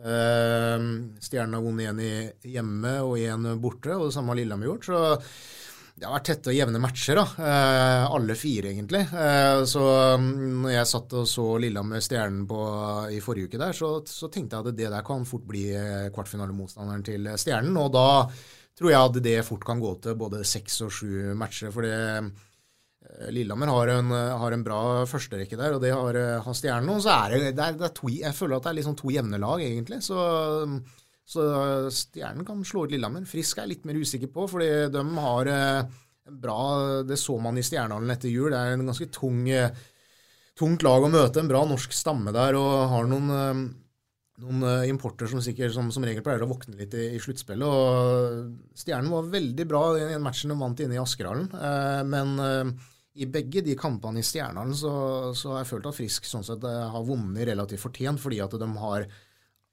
[0.00, 0.84] Uh,
[1.20, 4.88] Stjernen har vunnet én hjemme og én borte, og det samme har Lillehammer gjort.
[4.88, 5.02] Så
[6.00, 7.26] det har vært tette og jevne matcher, da.
[7.38, 9.02] Uh, alle fire, egentlig.
[9.70, 9.82] så
[10.16, 10.30] um,
[10.64, 12.46] når jeg satt og så Lillehammer Stjernen
[13.12, 15.68] i forrige uke der, så, så, tenkte jeg at det der kan fort bli
[16.16, 17.76] kvartfinalemotstanderen til Stjernen.
[17.78, 18.08] Og da
[18.80, 21.70] tror jeg at det fort kan gå til både seks og sju matcher.
[21.70, 21.98] for det
[23.18, 26.54] Eh, Lillehammer har en, eh, har en bra førsterekke der, og det har, eh, har
[26.54, 26.90] Stjernen.
[26.90, 28.96] Og så er det, det, er, det er to, Jeg føler at det er liksom
[28.96, 30.02] to jevne lag, egentlig.
[30.02, 30.16] Så,
[31.26, 33.24] så Stjernen kan slå ut Lillehammer.
[33.24, 35.90] Frisk er jeg litt mer usikker på, fordi de har en
[36.30, 38.50] bra Det så man i Stjernehallen etter jul.
[38.52, 39.48] Det er en ganske tung,
[40.54, 41.40] tungt lag å møte.
[41.40, 43.74] En bra norsk stamme der, og har noen
[44.40, 47.66] noen importer som sikkert som, som, regel pleier å våkne litt i, i sluttspillet.
[47.66, 51.50] og Stjernen var veldig bra i den matchen de vant inne i Askerhallen.
[51.54, 52.74] Eh, men
[53.20, 54.92] i begge de kampene i Stjernen så,
[55.36, 58.54] så, har jeg følt at Frisk sånn sett eh, har vunnet relativt fortjent, fordi at
[58.60, 59.08] de har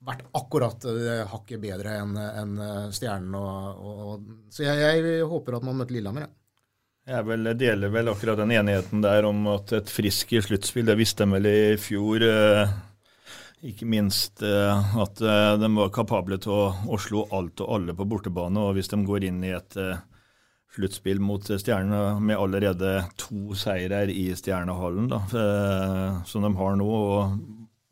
[0.08, 3.34] vært akkurat uh, hakket bedre enn en eh, Stjernen.
[3.38, 6.27] Og, og, så jeg, jeg, håper at man møter Lillehammer.
[6.27, 6.34] Ja.
[7.08, 10.97] Jeg vel, deler vel akkurat den enigheten der om at et Frisk i sluttspill, det
[10.99, 12.25] visste de vel i fjor.
[12.25, 12.75] Uh,
[13.65, 15.21] ikke minst uh, at
[15.61, 18.61] de var kapable til å, å, slå alt og alle på bortebane.
[18.61, 19.79] og Hvis de går inn i et
[20.77, 26.89] sluttspill mot Stjernen med allerede to seirer i Stjernehallen, da, eh, som de har nå.
[26.89, 27.39] og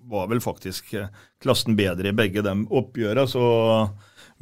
[0.06, 1.10] var vel faktisk eh,
[1.42, 3.46] klassen bedre i begge de oppgjørene, så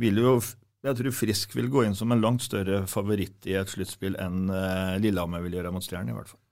[0.02, 0.36] vil jo
[0.84, 4.50] jeg tror Frisk vil gå inn som en langt større favoritt i et sluttspill enn
[5.00, 6.43] Lillehammer vil gjøre mot Stjernen, i hvert fall.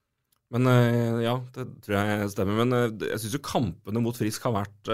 [0.51, 2.63] Men uh, Ja, det tror jeg stemmer.
[2.63, 4.91] Men uh, jeg syns jo kampene mot Frisk har vært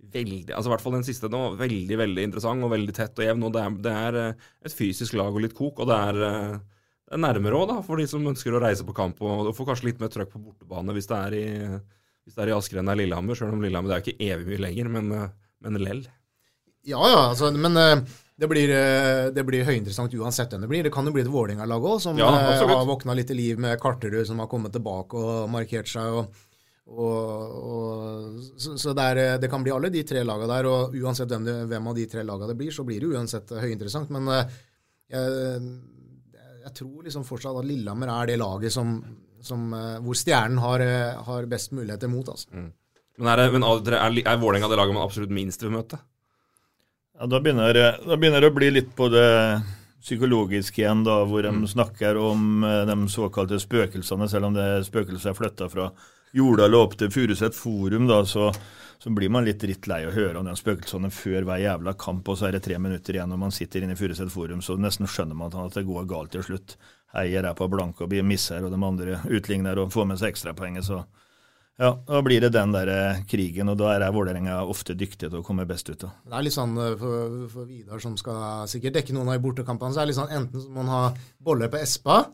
[0.00, 3.26] veldig altså i hvert fall den siste nå, veldig veldig interessant og veldig tett og
[3.26, 3.46] jevn.
[3.46, 5.82] og Det er, det er eh, et fysisk lag og litt kok.
[5.82, 6.54] og det er, eh,
[7.10, 9.20] det er nærmere òg, for de som ønsker å reise på kamp.
[9.22, 11.46] og og får kanskje litt mer trøkk på bortebane hvis det er i,
[12.24, 13.38] hvis det i Asker enn det er Lillehammer.
[13.38, 15.28] Selv om Lillehammer det er ikke evig mye lenger, men, eh,
[15.66, 16.06] men lell.
[16.88, 17.76] Ja, ja, altså, men
[18.40, 18.70] det blir,
[19.36, 20.86] det blir høyinteressant uansett hvem det blir.
[20.86, 23.76] Det kan jo bli et Vålerenga-lag òg, som ja, har våkna litt i liv med
[23.82, 26.22] Karterud, som har kommet tilbake og markert seg.
[26.22, 26.46] og
[26.90, 30.96] og, og, så, så det, er, det, kan bli alle de tre lagene der, og
[30.98, 34.10] uansett hvem, det, hvem, av de tre lagene det blir, så blir det uansett høyinteressant.
[34.16, 34.56] Men eh,
[35.14, 35.60] jeg,
[36.64, 38.96] jeg tror liksom fortsatt at Lillehammer er det laget som,
[39.44, 42.32] som, eh, hvor Stjernen har, eh, har, best muligheter mot.
[42.34, 42.50] Altså.
[42.50, 42.70] Mm.
[43.20, 46.00] Men er, men er, er Vålerenga det laget man absolutt minst vil møte?
[47.20, 47.74] Ja, da begynner,
[48.08, 49.60] da begynner det å bli litt på det
[50.00, 51.66] psykologiske igjen, da, hvor de mm.
[51.68, 55.90] snakker om de såkalte spøkelsene, selv om det spøkelset er flytta fra
[56.32, 58.48] Jordal og opp til Furuset Forum, da, så,
[58.96, 62.24] så, blir man litt dritt lei å høre om de spøkelsene før hver jævla kamp,
[62.24, 64.78] og så er det tre minutter igjen når man sitter inne i Furuset Forum, så
[64.80, 66.78] nesten skjønner man at det går galt til slutt.
[67.12, 70.32] Heier er på blanke og blir misser, og de andre utligner og får med seg
[70.32, 71.04] ekstrapoenget, så
[71.80, 75.38] ja, da blir det den der eh, krigen, og da er Vålerenga ofte dyktig til
[75.40, 76.02] å komme best ut.
[76.02, 76.12] Da.
[76.28, 79.44] Det er litt sånn eh, for, for Vidar som skal sikkert dekke noen av de
[79.46, 81.02] bortekampene, så er det litt sånn enten må man ha
[81.40, 82.26] boller på Espa,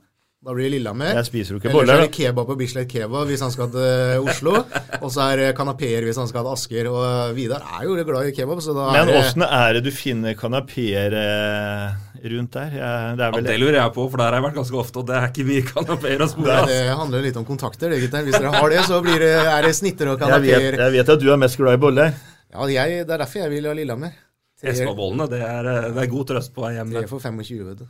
[0.46, 1.14] da blir det Lillehammer.
[1.16, 1.88] Jeg spiser jo ikke boller.
[1.88, 4.52] Eller så er det kebab på Bislett Kebab hvis han skal til Oslo.
[5.00, 6.90] og så er det kanapeer hvis han skal til Asker.
[6.92, 8.60] Og Vidar er jo glad i kebab.
[8.62, 11.96] Så da Men åssen er det du finner kanapeer eh,
[12.32, 12.72] rundt der?
[12.72, 15.16] Det, ja, det lurer jeg på, for der har jeg vært ganske ofte, og det
[15.18, 16.60] er ikke mye kanapeer å spore.
[16.68, 18.26] Det, det handler litt om kontakter, det, gutter.
[18.26, 20.68] Hvis dere har det, så det, er det snitter og kanapeer.
[20.68, 22.16] Jeg, jeg, vet at du er mest glad i boller.
[22.52, 24.16] Ja, jeg, det er derfor jeg vil ha Lillehammer.
[24.64, 26.94] Espa-bollene, det, eh, det, er god trøst på vei hjem.
[26.96, 27.86] Tre for 25, vet du.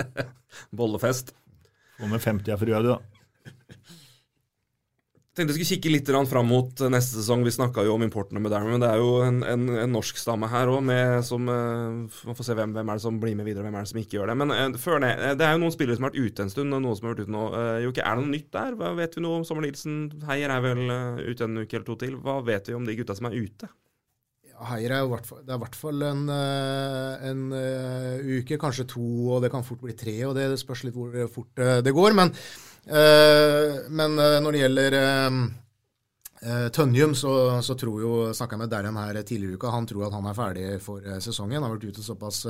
[0.78, 1.34] Bollefest.
[2.00, 3.21] Og med 50 av frua, du, da.
[5.32, 7.40] Tenkte jeg skulle kikke litt fram mot neste sesong.
[7.46, 10.18] Vi snakka jo om importene med Darren, men det er jo en, en, en norsk
[10.20, 13.64] stamme her òg, uh, Man får se hvem, hvem, er det som blir med videre,
[13.64, 14.34] hvem er det som ikke gjør det.
[14.42, 16.50] Men uh, før det, uh, det er jo noen spillere som har vært ute en
[16.52, 17.44] stund, og noen som har vært ute nå.
[17.86, 18.76] Jokke, er det noe nytt der?
[18.76, 19.94] Hva vet vi nå om Sommer Nilsen?
[20.28, 20.82] Heier er vel
[21.22, 22.18] ute en uke eller to til.
[22.26, 23.70] Hva vet vi om de gutta som er ute?
[24.68, 26.20] Heier er jo hvert det er i hvert fall en,
[27.30, 27.40] en
[28.36, 30.18] uke, kanskje to, og det kan fort bli tre.
[30.28, 32.20] og Det spørs litt hvor fort det går.
[32.20, 38.72] men Eh, men eh, når det gjelder eh, Tønjum, så, så, tror jo Snakka med
[38.72, 39.70] Darren her tidligere i uka.
[39.74, 41.60] Han tror at han er ferdig for sesongen.
[41.60, 42.44] Han har vært ute såpass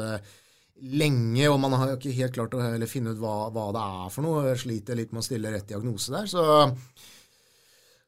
[0.83, 4.25] lenge, og man har ikke helt klart å finne ut hva, hva, det er for
[4.25, 4.55] noe.
[4.59, 6.31] Sliter litt med å stille rett diagnose der.
[6.33, 6.47] Så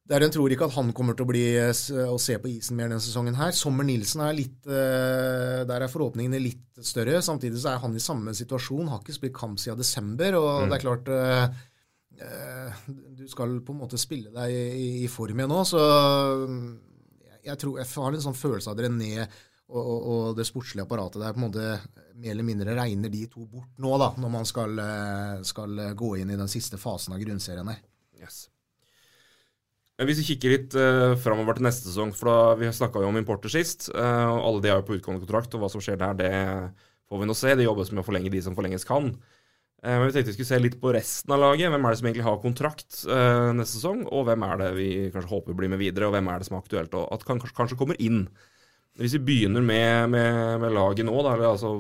[0.09, 3.05] Darren tror ikke at han kommer til å bli å se på isen mer denne
[3.05, 3.53] sesongen her.
[3.57, 7.21] Sommer Nilsen er litt Der er forhåpningene litt større.
[7.25, 8.89] Samtidig så er han i samme situasjon.
[8.89, 10.73] Har ikke spilt kamp siden desember, og mm.
[10.73, 11.65] det er klart Eh,
[12.15, 15.81] du skal på en måte spille deg i, form igjen nå, så
[17.43, 21.23] jeg, tror, jeg har en sånn følelse av René og, og, og, det sportslige apparatet
[21.23, 21.69] der på en måte
[22.15, 26.15] mer eller mindre regner de to bort nå, da, når man skal, eh, skal gå
[26.21, 27.81] inn i den siste fasen av grunnserien her.
[28.21, 28.45] Yes.
[30.03, 33.19] Hvis vi kikker litt uh, framover til neste sesong, for da vi snakka jo om
[33.21, 36.01] importer sist, uh, og alle de er jo på utgående kontrakt, og hva som skjer
[36.01, 36.33] der, det
[37.07, 37.53] får vi nå se.
[37.55, 39.13] Det jobbes med å forlenge de som forlenges kan.
[39.85, 41.69] Eh, men vi tenkte vi skulle se litt på resten av laget.
[41.73, 44.07] Hvem er det som egentlig har kontrakt uh, neste sesong?
[44.09, 46.57] Og hvem er det vi kanskje håper blir med videre, og hvem er det som
[46.57, 48.25] er aktuelt og at kanskje, kanskje kommer inn?
[48.97, 51.73] Hvis vi begynner med, med, med laget nå, da, eller altså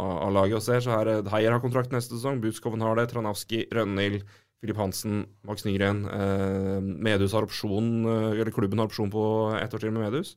[0.00, 3.66] A-laget og ser, så er det Heier har kontrakt neste sesong, Butskoven har det, Tranavski,
[3.76, 4.24] Rønhild,
[4.64, 6.06] Filip Hansen, Max Nygren.
[6.08, 7.92] Uh, Medus har opsjon,
[8.32, 9.24] eller klubben har opsjon på
[9.60, 10.34] ett år til med Medhus.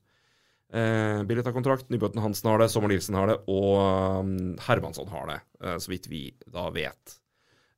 [0.68, 3.78] Eh, Billit har kontrakt, Nybøten Hansen har det, Sommer Nilsen har det, og
[4.26, 4.34] um,
[4.66, 7.16] Hermansson har det, eh, så vidt vi da vet.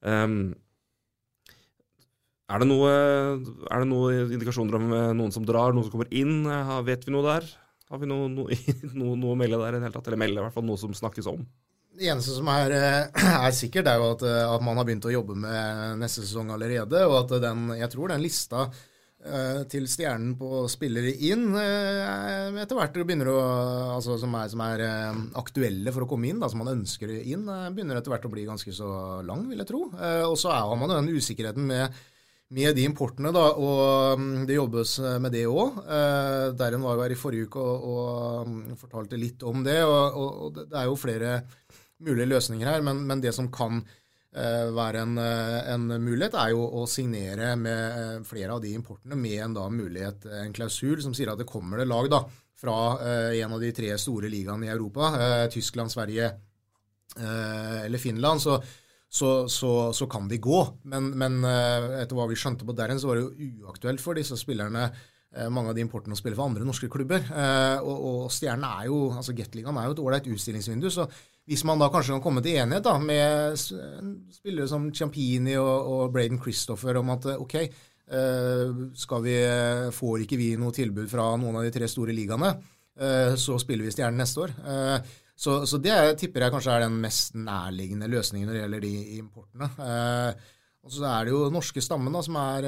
[0.01, 0.55] Um,
[2.49, 2.89] er det, noe,
[3.69, 6.41] er det noen indikasjoner om eh, noen som drar, noen som kommer inn?
[6.49, 7.45] Eh, vet vi noe der?
[7.93, 8.57] Har vi noe, noe,
[8.97, 10.09] noe, noe å melde der i det hele tatt?
[10.09, 11.45] Eller melde i hvert fall noe som snakkes om?
[11.99, 12.73] Det eneste som er,
[13.45, 17.05] er sikkert, er jo at, at, man har begynt å jobbe med neste sesong allerede.
[17.05, 18.97] Og at den, jeg tror den lista Eh,
[19.71, 23.39] til stjernen på spillere inn eh, etter hvert begynner å,
[23.95, 27.11] altså som er, som er eh, aktuelle for å komme inn, da, som man ønsker
[27.19, 28.89] inn, begynner etter hvert å bli ganske så
[29.25, 29.83] lang, vil jeg tro.
[30.29, 31.99] Og så har man den usikkerheten med,
[32.55, 35.79] med de importene, da, og mm, det jobbes med det òg.
[36.59, 40.61] Deren var jo her i forrige uke og, og fortalte litt om det, og, og,
[40.63, 41.39] det er jo flere
[42.05, 43.98] mulige løsninger her, men, men det som kan Eh,
[44.29, 49.17] være en, eh, en, mulighet, er jo å signere med eh, flere av de importene
[49.17, 52.21] med en da mulighet, en klausul som sier at det kommer det lag da,
[52.59, 52.75] fra
[53.31, 55.13] en av de tre store ligaene i Europa,
[55.47, 56.25] Tyskland, Sverige
[57.15, 58.57] eller Finland, så,
[59.07, 60.57] så, så, så kan de gå.
[60.91, 64.35] Men, men, etter hva vi skjønte på Derren, så var det jo uaktuelt for disse
[64.35, 64.89] spillerne
[65.53, 67.21] mange av de importene å spille for andre norske klubber.
[67.83, 70.89] Og, og Stjernen er jo, altså Gateligaen er jo et ålreit utstillingsvindu.
[70.89, 71.05] så
[71.49, 76.11] hvis man da kanskje kan komme til enighet da, med spillere som Ciampini og, og
[76.13, 77.55] Braden Christopher om at ok,
[78.13, 79.37] uh, skal vi,
[79.93, 82.53] får ikke vi noe tilbud fra noen av de tre store ligaene,
[83.39, 84.53] så spiller vi Stjernen neste år.
[85.39, 88.95] Så, så, det tipper jeg kanskje er den mest nærliggende løsningen når det gjelder de
[89.21, 89.69] importene.
[90.85, 92.65] Og så er det jo norske stammen da, som er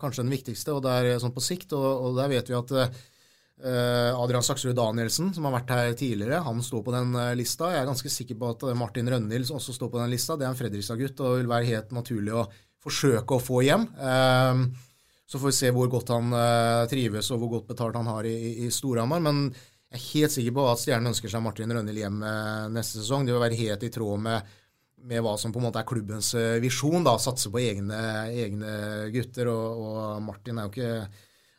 [0.00, 1.74] kanskje den viktigste, og det er sånn på sikt.
[1.74, 6.42] Og, og der vet vi at eh, Adrian Saksrud Danielsen, som har vært her tidligere,
[6.44, 7.72] han står på den uh, lista.
[7.72, 10.36] Jeg er ganske sikker på at uh, Martin Rønnhild også står på den lista.
[10.36, 12.46] Det er en Fredrikstad-gutt og vil være helt naturlig å
[12.86, 13.88] forsøke å få hjem.
[15.26, 16.30] så får vi se hvor godt han
[16.86, 19.18] trives og hvor godt betalt han har i, i Storhamar.
[19.24, 22.20] Men jeg er helt sikker på at Stjernen ønsker seg Martin Rønnhild hjem
[22.70, 23.26] neste sesong.
[23.26, 24.54] Det vil være helt i tråd med,
[25.06, 26.32] med hva som på en måte er klubbens
[26.62, 27.04] visjon.
[27.06, 28.00] da, Satse på egne,
[28.32, 28.72] egne
[29.14, 29.52] gutter.
[29.52, 30.92] Og, og Martin er jo ikke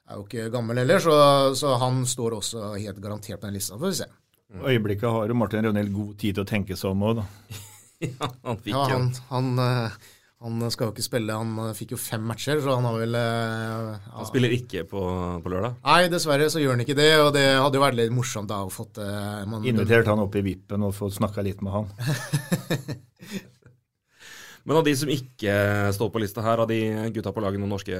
[0.07, 1.15] er jo ikke gammel heller, så,
[1.57, 3.79] så, han står også helt garantert på den lista.
[3.79, 4.11] Får vi se.
[4.47, 4.67] Mm.
[4.71, 7.25] Øyeblikket har jo Martin Rønhild god tid til å tenke seg om òg, da.
[8.07, 9.97] ja, han fikk ja, han, han, eh,
[10.45, 11.35] han, skal jo ikke spille.
[11.35, 13.97] Han eh, fikk jo fem matcher, så han har vel eh, ja.
[14.21, 15.03] Han spiller ikke på,
[15.43, 15.75] på, lørdag?
[15.83, 17.09] Nei, dessverre så gjør han ikke det.
[17.25, 20.45] Og det hadde jo vært litt morsomt da å fått man, Invitert han opp i
[20.45, 21.91] vippen og fått snakka litt med han.
[24.67, 25.53] Men av de som ikke
[25.95, 26.81] står på lista her, av de
[27.15, 27.99] gutta på laget, noen norske,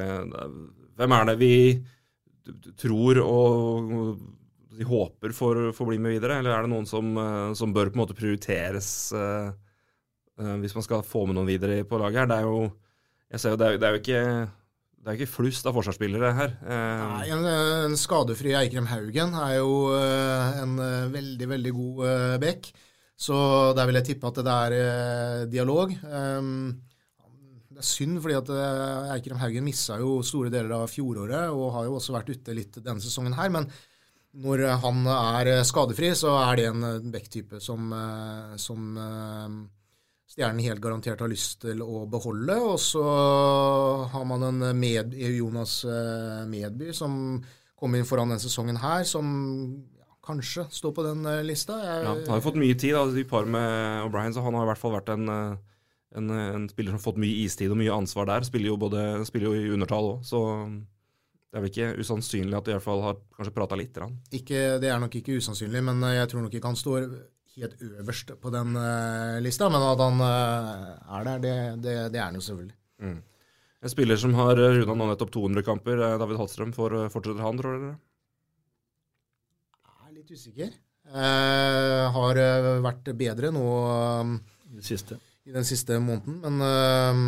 [1.00, 1.54] hvem er det vi
[2.80, 3.94] tror og
[4.78, 6.42] de håper får å bli med videre?
[6.42, 9.50] Eller er det noen som, eh, som bør på en måte prioriteres uh,
[10.62, 12.30] hvis man skal få med noen videre på laget her?
[12.30, 12.60] Det er jo,
[13.32, 14.24] jeg ser jo, det er, det er jo ikke
[14.98, 16.54] det er ikke flust av forsvarsspillere her.
[16.68, 20.74] Nei, en, en, skadefri Eikrem Haugen er jo en
[21.14, 22.02] veldig, veldig god
[22.44, 22.68] bekk.
[23.18, 23.38] Så
[23.74, 25.94] der vil jeg tippe at det er dialog.
[26.06, 26.78] Um,
[27.74, 31.74] det er synd, fordi at uh, Eikrem Haugen missa jo store deler av fjoråret, og
[31.76, 33.50] har jo også vært ute litt denne sesongen her.
[33.54, 33.66] Men
[34.38, 37.90] når han er skadefri, så er det en backtype som,
[38.62, 38.98] som
[40.28, 42.58] Stjernen helt garantert har lyst til å beholde.
[42.62, 43.02] Og så
[44.12, 45.80] har man en med, Jonas
[46.52, 47.40] Medby som
[47.78, 49.26] kom inn foran denne sesongen her, som
[50.28, 51.80] kanskje stå på den lista.
[51.82, 54.60] Jeg, ja, han har jo fått mye tid da, i par med O'Brien, så han
[54.60, 55.26] har i hvert fall vært en
[56.16, 58.46] en, en, spiller som har fått mye istid og mye ansvar der.
[58.48, 62.68] Spiller jo, både, spiller jo i undertall òg, så det er vel ikke usannsynlig at
[62.68, 63.98] de i hvert fall har kanskje prata litt.
[64.36, 67.08] Ikke, det er nok ikke usannsynlig, men eh, jeg tror nok ikke han står
[67.58, 68.76] helt øverst på den
[69.42, 69.70] lista.
[69.74, 72.78] Men at han er der, det, det, det, er han jo selvfølgelig.
[73.02, 73.18] Mm.
[73.78, 77.96] En spiller som har runda nå nettopp 200 kamper, David Hallstrøm, fortsetter han, tror dere?
[80.18, 80.70] Er litt usikker.
[81.14, 82.40] Eh, har
[82.82, 83.66] vært bedre nå.
[84.74, 85.14] I, siste
[85.46, 86.40] i den siste måneden.
[86.42, 87.20] Men eh,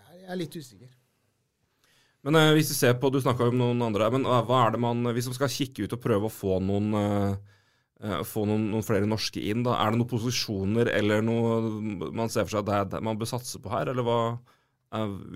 [0.00, 0.88] jeg er litt usikker.
[2.24, 4.72] Men eh, hvis du ser på, du snakka om noen andre, men uh, hva er
[4.72, 6.96] det man Hvis man skal kikke ut og prøve å få noen
[8.24, 9.76] få noen, noen, flere norske inn, da.
[9.76, 11.60] Er det noen posisjoner eller noe
[12.08, 14.16] man ser for seg at det, man bør satse på her, eller hva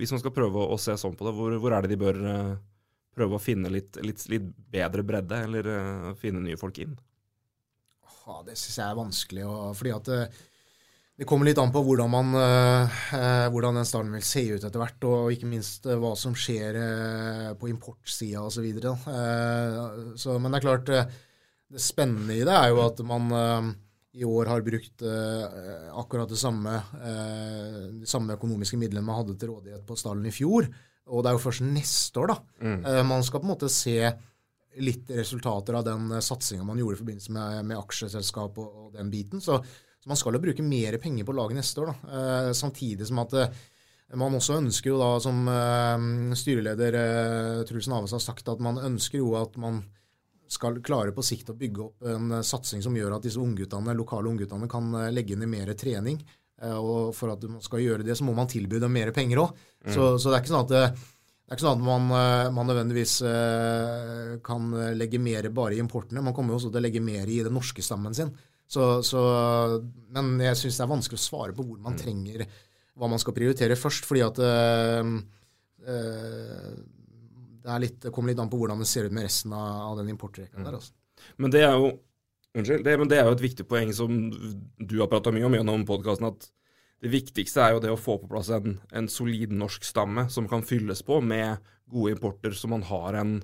[0.01, 2.01] Hvis man skal prøve å, å, se sånn på det, hvor, hvor, er det de
[2.01, 2.25] bør
[3.17, 5.71] prøve å finne litt, litt, litt bedre bredde, eller
[6.21, 6.93] finne nye folk inn?
[8.27, 10.13] Ja, det syns jeg er vanskelig, og, fordi at
[11.17, 14.83] det kommer litt an på hvordan, man, uh, hvordan den starten vil se ut etter
[14.83, 18.67] hvert, og ikke minst eh, hva som skjer uh, på importsida osv.
[18.69, 21.09] Eh, men det er klart, eh,
[21.73, 23.71] det spennende i det er jo at man eh,
[24.21, 26.75] i år har brukt eh, akkurat det samme,
[27.97, 30.69] de samme økonomiske midlene man hadde til rådighet på stallen i fjor.
[31.07, 32.81] Og det er jo først neste år da, mm.
[33.07, 33.99] man skal på en måte se
[34.83, 39.13] litt resultater av den satsinga man gjorde i forbindelse med, med aksjeselskap og, og den
[39.13, 39.41] biten.
[39.41, 39.61] Så
[40.07, 41.89] så man skal jo bruke mer penger på laget neste år.
[41.91, 42.15] Da.
[42.15, 43.63] Eh, samtidig som at eh,
[44.15, 46.05] man også ønsker jo da, som eh,
[46.39, 49.83] styreleder eh, Truls Naves har sagt, at man ønsker jo at man
[50.47, 54.31] skal klare på sikt å bygge opp en satsing som gjør at disse ungguttene, lokale
[54.31, 56.23] ungguttene kan eh, legge ned mer trening.
[56.63, 59.45] Eh, og for at man skal gjøre det, så må man tilby dem mer penger
[59.45, 59.61] òg.
[59.87, 59.93] Mm.
[59.93, 62.11] Så, så, det er ikke sånn at det, det er ikke sånn at man,
[62.57, 63.15] man nødvendigvis
[64.47, 66.25] kan legge mer bare i importene.
[66.27, 68.33] Man kommer jo også til å legge mer i den norske stammen sin.
[68.67, 69.21] Så, så,
[70.11, 72.01] men jeg syns det er vanskelig å svare på hvor man mm.
[72.03, 72.47] trenger
[72.97, 74.09] hva man skal prioritere først.
[74.09, 75.13] fordi at øh,
[75.87, 76.75] øh,
[77.63, 80.11] det, litt, kommer litt an på hvordan det ser ut med resten av, av den
[80.15, 80.67] importrekka mm.
[80.67, 80.79] der.
[80.81, 80.97] Altså.
[81.43, 81.93] Men det er jo
[82.57, 85.57] Unnskyld, det, men det er jo et viktig poeng som du har prata mye om
[85.59, 86.49] gjennom podkasten, at
[87.05, 90.49] det viktigste er jo det å få på plass en, en solid norsk stamme som
[90.49, 91.61] kan fylles på med
[91.93, 93.37] gode importer, så man har en,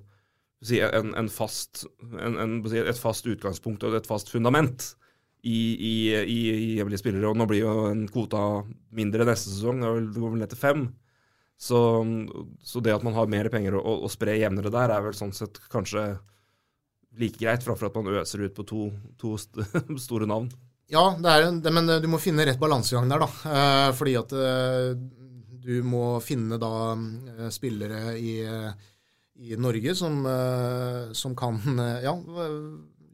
[0.65, 4.95] en, en fast, et fast utgangspunkt og et fast fundament
[5.43, 7.29] i, i, i, i spillere.
[7.29, 8.63] Og nå blir jo en kvota
[8.95, 9.83] mindre neste sesong.
[9.85, 10.85] Det går vel ned til fem.
[11.63, 11.79] Så,
[12.67, 15.35] så, det at man har mer penger å, å, spre jevnere der, er vel sånn
[15.37, 16.17] sett kanskje
[17.21, 18.85] like greit, framfor at man øser ut på to,
[19.21, 19.65] to st
[20.07, 20.51] store navn.
[20.93, 23.29] Ja, det er, det, men du må finne rett balansegang der, da.
[23.57, 24.93] Eh, fordi at eh,
[25.63, 28.35] du må finne da eh, spillere i,
[29.47, 31.61] i Norge som, eh, som kan
[32.03, 32.15] ja,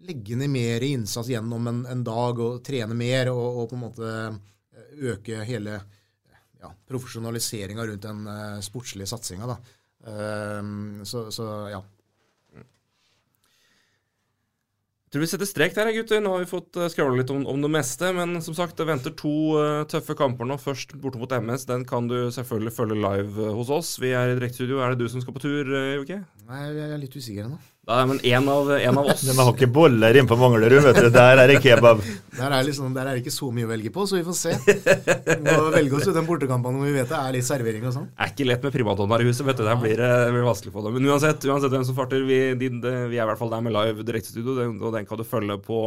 [0.08, 3.84] legge ned mer innsats gjennom en, en dag og trene mer og, og, på en
[3.84, 5.76] måte eh, øke hele
[6.58, 8.24] ja, profesjonaliseringa rundt den
[8.64, 9.54] sportslige satsinga.
[11.06, 11.78] Så, så, ja.
[12.56, 12.64] Jeg
[15.12, 16.20] tror vi setter strek der, gutter.
[16.24, 18.10] Nå har vi fått skravla litt om, om, det meste.
[18.16, 20.58] Men som sagt, det venter to uh, tøffe kamper nå.
[20.60, 21.68] Først borte mot MS.
[21.70, 23.94] Den kan du selvfølgelig følge live uh, hos oss.
[24.02, 24.82] Vi er i direktestudio.
[24.84, 26.20] Er det du som skal på tur, uh, okay?
[26.50, 27.60] Nei, jeg er litt usikker ennå.
[27.88, 30.98] Da, men en av, en av oss vi har ikke boller inne på Manglerud, vet
[31.00, 31.06] du.
[31.14, 32.02] Der er det kebab.
[32.36, 34.36] Der er, liksom, der er det ikke så mye å velge på, så vi får
[34.36, 34.52] se.
[34.60, 37.94] Vi må velge oss ut den bortekampene når vi vet det er litt servering og
[37.96, 38.10] sånn.
[38.12, 39.64] Det er ikke lett med primadonnaer i huset, vet du.
[39.64, 40.98] Der blir det blir vanskelig for dem.
[40.98, 43.64] Men uansett, uansett hvem som farter, vi, de, de, vi, er i hvert fall der
[43.64, 45.80] med live direktestudio, og den kan du følge på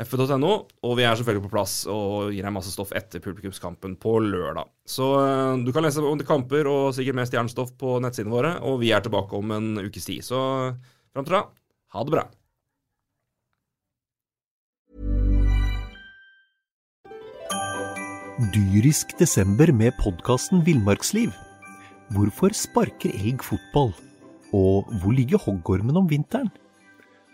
[0.00, 0.52] f.no.
[0.82, 4.70] Og vi er selvfølgelig på plass og gir deg masse stoff etter publikumskampen på lørdag.
[4.88, 8.54] Så uh, du kan lese om de kamper og sikkert mer stjernestoff på nettsidene våre,
[8.64, 10.24] og vi er tilbake om en ukes tid.
[10.24, 10.38] Så
[11.12, 11.44] fram til da,
[11.92, 12.28] ha det bra.
[18.52, 21.30] Dyrisk desember med podkasten Villmarksliv.
[22.12, 23.92] Hvorfor sparker elg fotball?
[24.56, 26.50] Og hvor ligger hoggormen om vinteren?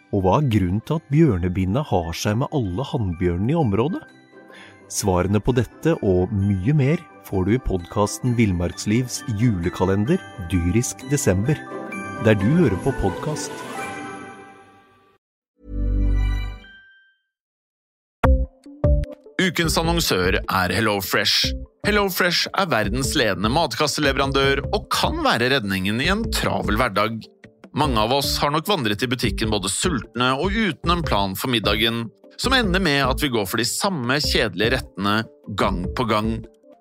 [0.08, 4.00] Og hva er grunnen til at bjørnebinna har seg med alle hannbjørnene i området?
[4.88, 10.16] Svarene på dette og mye mer får du i podkasten Villmarkslivs julekalender
[10.48, 11.60] dyrisk desember,
[12.24, 13.52] der du hører på podkast.
[19.38, 21.52] Ukens annonsør er HelloFresh.
[21.84, 27.20] HelloFresh er verdens ledende matkasseleverandør og kan være redningen i en travel hverdag.
[27.78, 31.52] Mange av oss har nok vandret i butikken både sultne og uten en plan for
[31.52, 35.20] middagen, som ender med at vi går for de samme kjedelige rettene
[35.60, 36.32] gang på gang.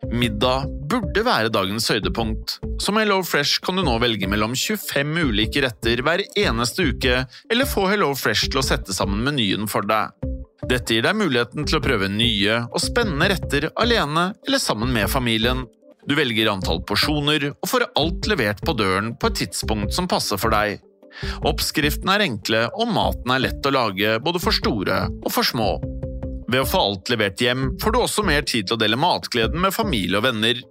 [0.10, 2.56] Middag burde være dagens høydepunkt.
[2.82, 7.20] Som Hello Fresh kan du nå velge mellom 25 ulike retter hver eneste uke,
[7.52, 10.18] eller få Hello Fresh til å sette sammen menyen for deg.
[10.66, 15.14] Dette gir deg muligheten til å prøve nye og spennende retter alene eller sammen med
[15.14, 15.68] familien.
[16.10, 20.42] Du velger antall porsjoner og får alt levert på døren på et tidspunkt som passer
[20.42, 20.80] for deg.
[21.48, 25.76] Oppskriftene er enkle, og maten er lett å lage både for store og for små.
[26.48, 29.60] Ved å få alt levert hjem får du også mer tid til å dele matgleden
[29.64, 30.62] med familie og venner.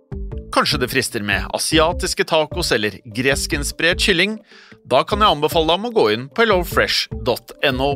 [0.56, 4.38] Kanskje det frister med asiatiske tacos eller greskinspirert kylling?
[4.88, 7.90] Da kan jeg anbefale deg om å gå inn på hellofresh.no.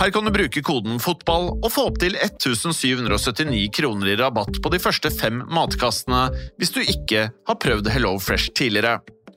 [0.00, 4.80] Her kan du bruke koden FOTBALL og få opptil 1779 kroner i rabatt på de
[4.82, 6.26] første fem matkastene
[6.60, 8.98] hvis du ikke har prøvd Hello Fresh tidligere.